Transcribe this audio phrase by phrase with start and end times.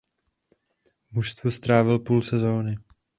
[1.07, 2.77] V mužstvu strávil půl sezony.